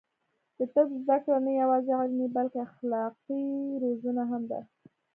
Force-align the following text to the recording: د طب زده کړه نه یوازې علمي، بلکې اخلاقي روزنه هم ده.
د 0.57 0.59
طب 0.73 0.87
زده 1.01 1.17
کړه 1.23 1.37
نه 1.45 1.51
یوازې 1.61 1.91
علمي، 1.99 2.27
بلکې 2.37 2.59
اخلاقي 2.67 3.45
روزنه 3.83 4.23
هم 4.31 4.43
ده. 4.51 4.59